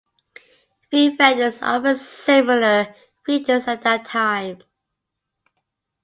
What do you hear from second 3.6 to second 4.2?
at that